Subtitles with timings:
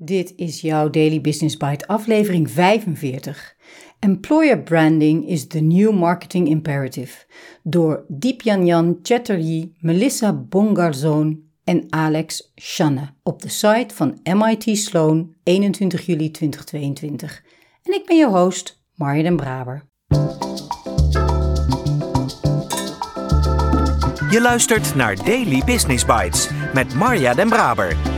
[0.00, 3.56] Dit is jouw Daily Business Bite aflevering 45.
[3.98, 7.26] Employer branding is the new marketing imperative
[7.62, 16.06] door Deepyanjan Chatterjee, Melissa Bongarzon en Alex Shanne op de site van MIT Sloan 21
[16.06, 17.42] juli 2022.
[17.82, 19.82] En ik ben je host, Marja den Braber.
[24.30, 28.17] Je luistert naar Daily Business Bites met Marja den Braber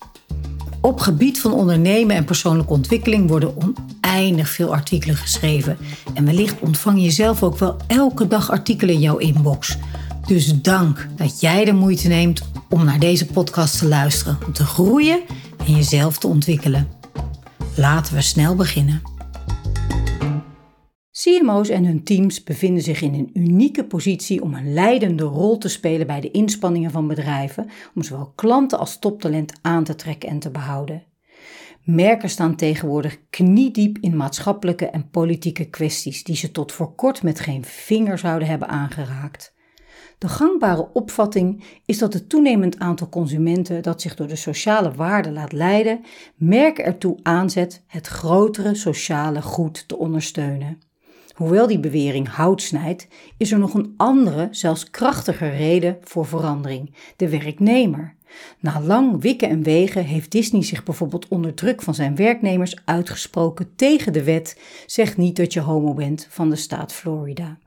[0.81, 5.77] Op gebied van ondernemen en persoonlijke ontwikkeling worden oneindig veel artikelen geschreven.
[6.13, 9.77] En wellicht ontvang je zelf ook wel elke dag artikelen in jouw inbox.
[10.27, 14.65] Dus dank dat jij de moeite neemt om naar deze podcast te luisteren, om te
[14.65, 15.21] groeien
[15.65, 16.87] en jezelf te ontwikkelen.
[17.75, 19.01] Laten we snel beginnen.
[21.21, 25.67] CMO's en hun teams bevinden zich in een unieke positie om een leidende rol te
[25.67, 30.39] spelen bij de inspanningen van bedrijven om zowel klanten als toptalent aan te trekken en
[30.39, 31.03] te behouden.
[31.83, 37.39] Merken staan tegenwoordig kniediep in maatschappelijke en politieke kwesties die ze tot voor kort met
[37.39, 39.53] geen vinger zouden hebben aangeraakt.
[40.17, 45.33] De gangbare opvatting is dat het toenemend aantal consumenten dat zich door de sociale waarden
[45.33, 46.01] laat leiden,
[46.35, 50.89] merken ertoe aanzet het grotere sociale goed te ondersteunen.
[51.33, 56.95] Hoewel die bewering hout snijdt, is er nog een andere, zelfs krachtiger reden voor verandering:
[57.15, 58.15] de werknemer.
[58.59, 63.75] Na lang wikken en wegen heeft Disney zich bijvoorbeeld onder druk van zijn werknemers uitgesproken
[63.75, 67.57] tegen de wet Zeg niet dat je homo bent van de staat Florida.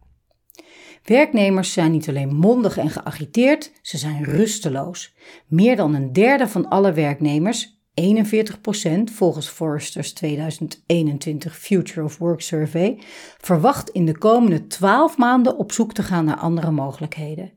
[1.05, 5.15] Werknemers zijn niet alleen mondig en geagiteerd, ze zijn rusteloos.
[5.47, 12.99] Meer dan een derde van alle werknemers, 41% volgens Forrester's 2021 Future of Work Survey
[13.41, 17.53] verwacht in de komende 12 maanden op zoek te gaan naar andere mogelijkheden.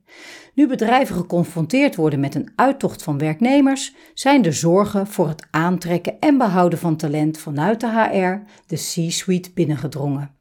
[0.54, 6.20] Nu bedrijven geconfronteerd worden met een uittocht van werknemers, zijn de zorgen voor het aantrekken
[6.20, 10.36] en behouden van talent vanuit de HR, de C-suite binnengedrongen.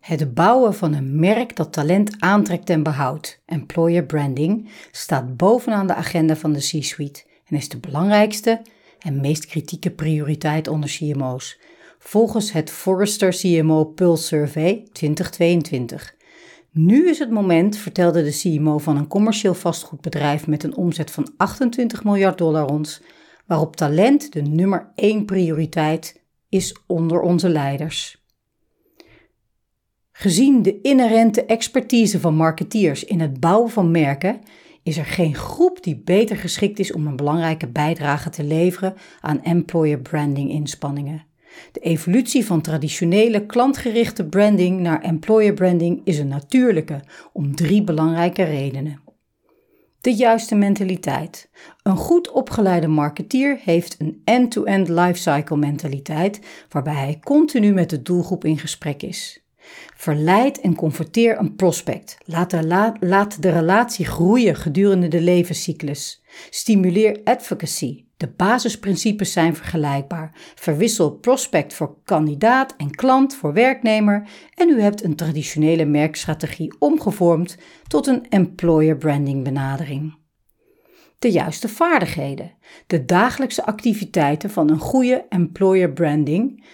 [0.00, 5.94] Het bouwen van een merk dat talent aantrekt en behoudt, employer branding, staat bovenaan de
[5.94, 8.60] agenda van de C-suite en is de belangrijkste
[8.98, 11.58] en meest kritieke prioriteit onder CMO's,
[11.98, 16.16] volgens het Forrester CMO Pulse Survey 2022.
[16.70, 21.32] Nu is het moment, vertelde de CMO van een commercieel vastgoedbedrijf met een omzet van
[21.36, 23.02] 28 miljard dollar ons,
[23.46, 28.22] waarop talent de nummer 1 prioriteit is onder onze leiders.
[30.12, 34.40] Gezien de inherente expertise van marketeers in het bouwen van merken
[34.88, 39.42] is er geen groep die beter geschikt is om een belangrijke bijdrage te leveren aan
[39.42, 41.24] employer branding inspanningen.
[41.72, 47.00] De evolutie van traditionele klantgerichte branding naar employer branding is een natuurlijke
[47.32, 49.00] om drie belangrijke redenen.
[50.00, 51.50] De juiste mentaliteit.
[51.82, 58.44] Een goed opgeleide marketeer heeft een end-to-end lifecycle mentaliteit waarbij hij continu met de doelgroep
[58.44, 59.47] in gesprek is.
[59.96, 62.18] Verleid en converteer een prospect.
[62.24, 66.22] Laat de, laat de relatie groeien gedurende de levenscyclus.
[66.50, 68.04] Stimuleer advocacy.
[68.16, 70.52] De basisprincipes zijn vergelijkbaar.
[70.54, 77.56] Verwissel prospect voor kandidaat en klant voor werknemer en u hebt een traditionele merkstrategie omgevormd
[77.86, 80.16] tot een employer branding benadering.
[81.18, 82.52] De juiste vaardigheden.
[82.86, 86.64] De dagelijkse activiteiten van een goede employer branding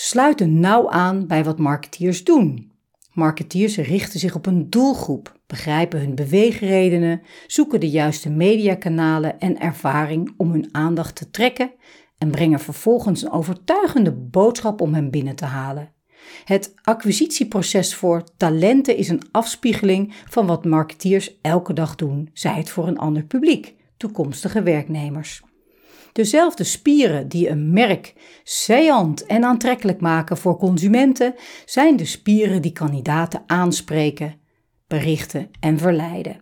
[0.00, 2.72] sluiten nauw aan bij wat marketeers doen.
[3.12, 10.34] Marketeers richten zich op een doelgroep, begrijpen hun beweegredenen, zoeken de juiste mediakanalen en ervaring
[10.36, 11.70] om hun aandacht te trekken
[12.18, 15.92] en brengen vervolgens een overtuigende boodschap om hen binnen te halen.
[16.44, 22.70] Het acquisitieproces voor talenten is een afspiegeling van wat marketeers elke dag doen, zij het
[22.70, 25.42] voor een ander publiek, toekomstige werknemers.
[26.12, 31.34] Dezelfde spieren die een merk saillant en aantrekkelijk maken voor consumenten,
[31.64, 34.34] zijn de spieren die kandidaten aanspreken,
[34.86, 36.40] berichten en verleiden.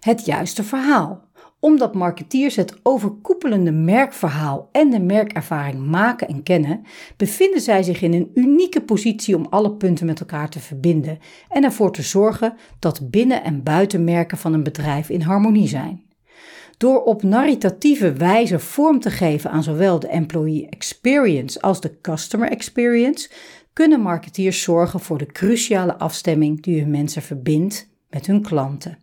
[0.00, 1.30] Het juiste verhaal.
[1.60, 6.82] Omdat marketeers het overkoepelende merkverhaal en de merkervaring maken en kennen,
[7.16, 11.18] bevinden zij zich in een unieke positie om alle punten met elkaar te verbinden
[11.48, 16.02] en ervoor te zorgen dat binnen- en buitenmerken van een bedrijf in harmonie zijn.
[16.76, 22.50] Door op narratieve wijze vorm te geven aan zowel de employee experience als de customer
[22.50, 23.30] experience,
[23.72, 28.98] kunnen marketeers zorgen voor de cruciale afstemming die hun mensen verbindt met hun klanten.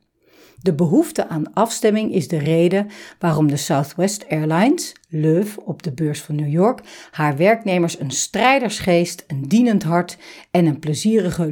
[0.61, 2.87] De behoefte aan afstemming is de reden
[3.19, 6.81] waarom de Southwest Airlines, LUV op de beurs van New York,
[7.11, 10.17] haar werknemers een strijdersgeest, een dienend hart
[10.51, 11.51] en een plezierige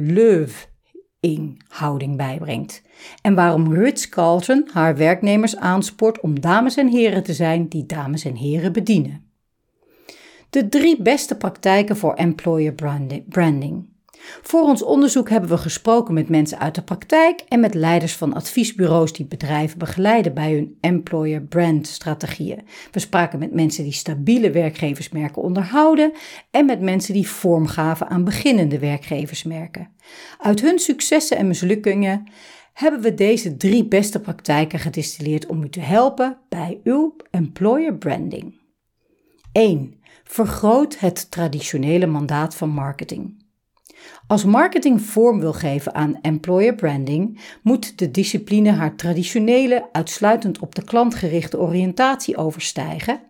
[1.20, 2.82] Löw-ing-houding bijbrengt.
[3.22, 8.34] En waarom Ritz-Carlton haar werknemers aanspoort om dames en heren te zijn die dames en
[8.34, 9.24] heren bedienen.
[10.50, 12.74] De drie beste praktijken voor employer
[13.28, 13.88] branding.
[14.42, 18.34] Voor ons onderzoek hebben we gesproken met mensen uit de praktijk en met leiders van
[18.34, 22.62] adviesbureaus die bedrijven begeleiden bij hun employer brand strategieën.
[22.90, 26.12] We spraken met mensen die stabiele werkgeversmerken onderhouden
[26.50, 29.88] en met mensen die vorm gaven aan beginnende werkgeversmerken.
[30.38, 32.28] Uit hun successen en mislukkingen
[32.72, 38.60] hebben we deze drie beste praktijken gedistilleerd om u te helpen bij uw employer branding.
[39.52, 39.94] 1.
[40.24, 43.37] Vergroot het traditionele mandaat van marketing.
[44.26, 50.74] Als marketing vorm wil geven aan employer branding, moet de discipline haar traditionele, uitsluitend op
[50.74, 53.20] de klant gerichte oriëntatie overstijgen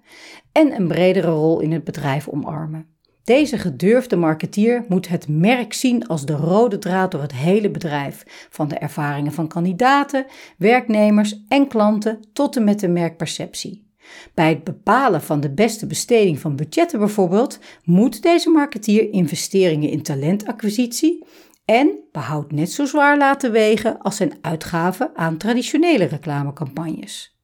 [0.53, 2.87] en een bredere rol in het bedrijf omarmen.
[3.25, 8.47] Deze gedurfde marketeer moet het merk zien als de rode draad door het hele bedrijf,
[8.51, 10.27] van de ervaringen van kandidaten,
[10.59, 13.88] werknemers en klanten tot en met de merkperceptie.
[14.35, 20.03] Bij het bepalen van de beste besteding van budgetten bijvoorbeeld, moet deze marketeer investeringen in
[20.03, 21.25] talentacquisitie
[21.65, 27.38] en behoud net zo zwaar laten wegen als zijn uitgaven aan traditionele reclamecampagnes.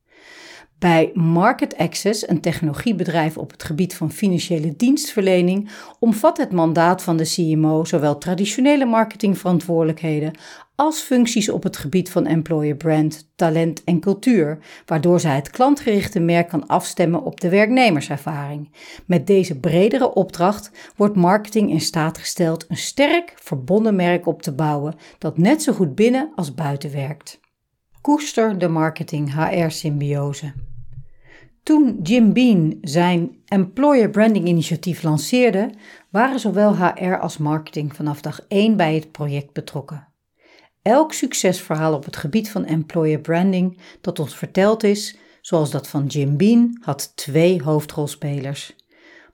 [0.85, 7.17] Bij Market Access, een technologiebedrijf op het gebied van financiële dienstverlening, omvat het mandaat van
[7.17, 10.39] de CMO zowel traditionele marketingverantwoordelijkheden
[10.75, 16.21] als functies op het gebied van employer brand, talent en cultuur, waardoor zij het klantgerichte
[16.21, 18.71] merk kan afstemmen op de werknemerservaring.
[19.07, 24.53] Met deze bredere opdracht wordt marketing in staat gesteld een sterk, verbonden merk op te
[24.53, 27.41] bouwen dat net zo goed binnen als buiten werkt.
[28.01, 30.53] Koester de marketing HR-symbiose.
[31.65, 35.71] Toen Jim Bean zijn Employer Branding initiatief lanceerde,
[36.11, 40.09] waren zowel HR als marketing vanaf dag 1 bij het project betrokken.
[40.83, 46.07] Elk succesverhaal op het gebied van employer branding dat ons verteld is, zoals dat van
[46.07, 48.77] Jim Bean, had twee hoofdrolspelers.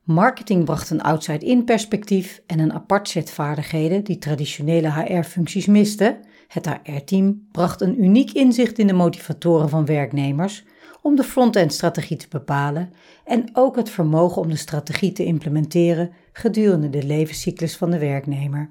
[0.03, 6.19] Marketing bracht een outside-in perspectief en een apart set vaardigheden die traditionele HR-functies misten.
[6.49, 10.65] Het HR-team bracht een uniek inzicht in de motivatoren van werknemers
[11.03, 12.93] om de front-end strategie te bepalen
[13.25, 18.71] en ook het vermogen om de strategie te implementeren gedurende de levenscyclus van de werknemer.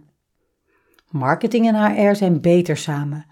[1.10, 3.26] Marketing en HR zijn beter samen.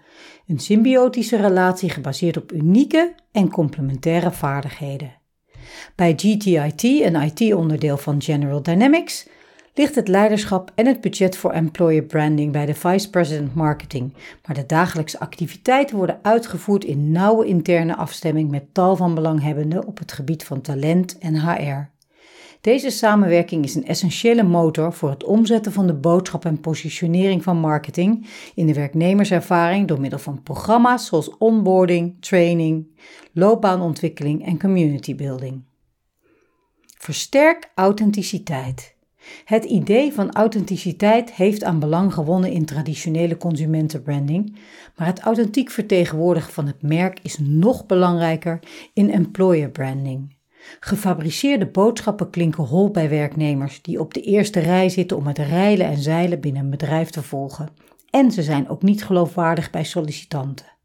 [0.46, 5.16] Een symbiotische relatie gebaseerd op unieke en complementaire vaardigheden.
[5.94, 9.28] Bij GTIT, een IT-onderdeel van General Dynamics,
[9.78, 14.14] ligt het leiderschap en het budget voor employer branding bij de Vice President Marketing,
[14.46, 19.98] maar de dagelijkse activiteiten worden uitgevoerd in nauwe interne afstemming met tal van belanghebbenden op
[19.98, 21.90] het gebied van talent en HR.
[22.60, 27.56] Deze samenwerking is een essentiële motor voor het omzetten van de boodschap en positionering van
[27.56, 32.86] marketing in de werknemerservaring door middel van programma's zoals onboarding, training,
[33.32, 35.62] loopbaanontwikkeling en community building.
[36.98, 38.96] Versterk authenticiteit.
[39.44, 44.56] Het idee van authenticiteit heeft aan belang gewonnen in traditionele consumentenbranding,
[44.96, 48.58] maar het authentiek vertegenwoordigen van het merk is nog belangrijker
[48.92, 50.36] in employer branding.
[50.80, 55.86] Gefabriceerde boodschappen klinken hol bij werknemers die op de eerste rij zitten om het rijlen
[55.86, 57.68] en zeilen binnen een bedrijf te volgen.
[58.10, 60.77] En ze zijn ook niet geloofwaardig bij sollicitanten.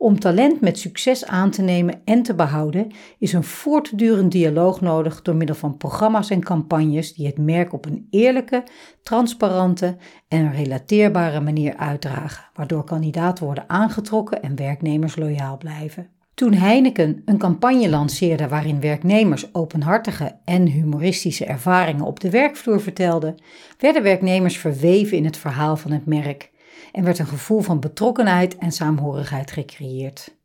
[0.00, 5.22] Om talent met succes aan te nemen en te behouden, is een voortdurend dialoog nodig
[5.22, 8.64] door middel van programma's en campagnes die het merk op een eerlijke,
[9.02, 9.96] transparante
[10.28, 16.08] en relateerbare manier uitdragen, waardoor kandidaten worden aangetrokken en werknemers loyaal blijven.
[16.34, 23.34] Toen Heineken een campagne lanceerde waarin werknemers openhartige en humoristische ervaringen op de werkvloer vertelden,
[23.78, 26.49] werden werknemers verweven in het verhaal van het merk
[26.92, 30.38] en werd een gevoel van betrokkenheid en saamhorigheid gecreëerd.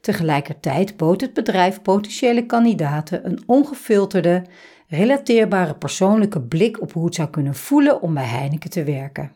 [0.00, 4.44] Tegelijkertijd bood het bedrijf potentiële kandidaten een ongefilterde,
[4.88, 9.32] relateerbare persoonlijke blik op hoe het zou kunnen voelen om bij Heineken te werken.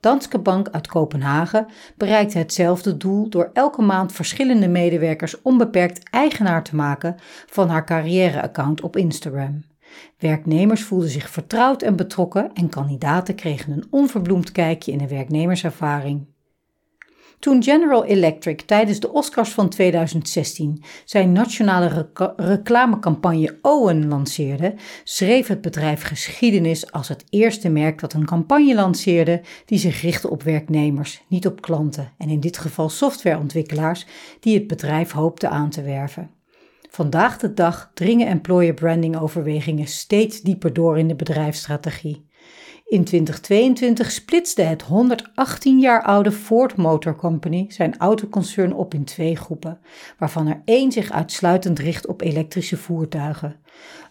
[0.00, 6.76] Danske Bank uit Kopenhagen bereikte hetzelfde doel door elke maand verschillende medewerkers onbeperkt eigenaar te
[6.76, 9.62] maken van haar carrière-account op Instagram.
[10.18, 16.26] Werknemers voelden zich vertrouwd en betrokken en kandidaten kregen een onverbloemd kijkje in de werknemerservaring.
[17.42, 25.60] Toen General Electric tijdens de Oscars van 2016 zijn nationale reclamecampagne Owen lanceerde, schreef het
[25.60, 31.22] bedrijf geschiedenis als het eerste merk dat een campagne lanceerde die zich richtte op werknemers,
[31.28, 34.06] niet op klanten en in dit geval softwareontwikkelaars
[34.40, 36.30] die het bedrijf hoopte aan te werven.
[36.94, 42.26] Vandaag de dag dringen employer branding overwegingen steeds dieper door in de bedrijfsstrategie.
[42.84, 49.36] In 2022 splitste het 118 jaar oude Ford Motor Company zijn autoconcern op in twee
[49.36, 49.80] groepen,
[50.18, 53.56] waarvan er één zich uitsluitend richt op elektrische voertuigen.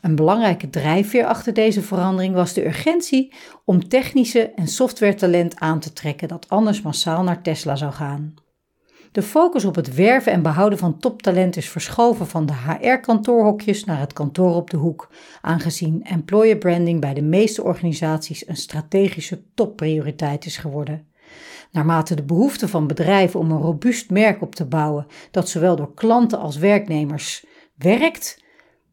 [0.02, 3.34] Een belangrijke drijfveer achter deze verandering was de urgentie
[3.66, 8.34] om technische en softwaretalent aan te trekken dat anders massaal naar Tesla zou gaan.
[9.12, 14.00] De focus op het werven en behouden van toptalent is verschoven van de HR-kantoorhokjes naar
[14.00, 15.10] het kantoor op de hoek,
[15.42, 21.08] aangezien employer branding bij de meeste organisaties een strategische topprioriteit is geworden.
[21.72, 25.94] Naarmate de behoefte van bedrijven om een robuust merk op te bouwen dat zowel door
[25.94, 28.44] klanten als werknemers werkt,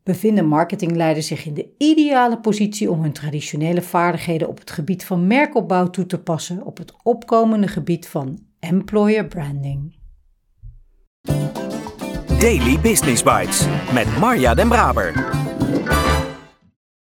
[0.02, 5.26] bevinden marketingleiders zich in de ideale positie om hun traditionele vaardigheden op het gebied van
[5.26, 9.97] merkopbouw toe te passen op het opkomende gebied van employer branding.
[12.38, 15.36] Daily Business Bites met Marja Den Braber.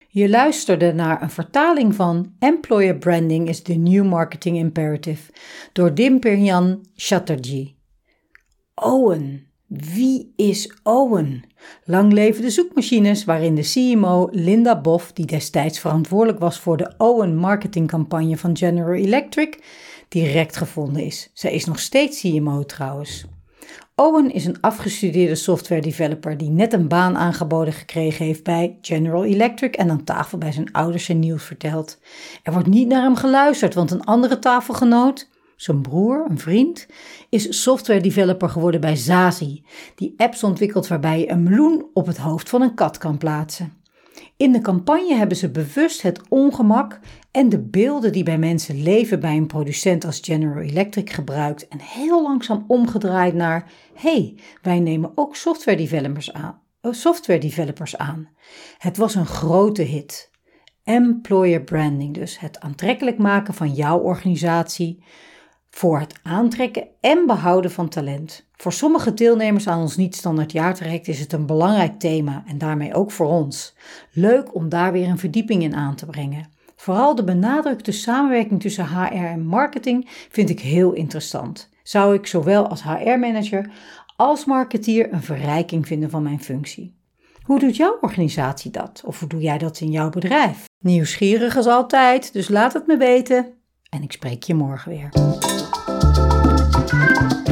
[0.08, 5.32] Je luisterde naar een vertaling van Employer Branding is the New Marketing Imperative
[5.74, 7.76] door Dimpirjan Chatterjee.
[8.76, 9.46] Owen.
[9.68, 11.44] Wie is Owen?
[11.84, 16.94] Lang leven de zoekmachines waarin de CMO Linda Boff, die destijds verantwoordelijk was voor de
[16.98, 19.64] Owen marketingcampagne van General Electric,
[20.08, 21.30] direct gevonden is.
[21.34, 23.26] Zij is nog steeds CMO trouwens.
[24.00, 29.26] Owen is een afgestudeerde software developer die net een baan aangeboden gekregen heeft bij General
[29.26, 32.00] Electric en aan tafel bij zijn ouders zijn nieuws vertelt.
[32.44, 36.88] Er wordt niet naar hem geluisterd, want een andere tafelgenoot, zijn broer, een vriend,
[37.30, 39.64] is software developer geworden bij Zazi,
[39.96, 43.74] die apps ontwikkelt waarbij je een meloen op het hoofd van een kat kan plaatsen.
[44.38, 47.00] In de campagne hebben ze bewust het ongemak
[47.32, 51.80] en de beelden die bij mensen leven bij een producent als General Electric gebruikt en
[51.82, 56.62] heel langzaam omgedraaid naar: hey, wij nemen ook software developers aan.
[56.82, 58.30] Oh, software developers aan.
[58.78, 60.32] Het was een grote hit.
[60.84, 65.04] Employer branding, dus het aantrekkelijk maken van jouw organisatie
[65.78, 68.46] voor het aantrekken en behouden van talent.
[68.56, 73.12] Voor sommige deelnemers aan ons niet-standaard jaartraject is het een belangrijk thema en daarmee ook
[73.12, 73.76] voor ons.
[74.12, 76.50] Leuk om daar weer een verdieping in aan te brengen.
[76.76, 81.70] Vooral de benadrukte samenwerking tussen HR en marketing vind ik heel interessant.
[81.84, 83.72] Zou ik zowel als HR-manager
[84.16, 86.96] als marketeer een verrijking vinden van mijn functie.
[87.42, 89.04] Hoe doet jouw organisatie dat?
[89.06, 90.66] Of hoe doe jij dat in jouw bedrijf?
[90.80, 93.54] Nieuwsgierig als altijd, dus laat het me weten.
[93.90, 95.47] En ik spreek je morgen weer.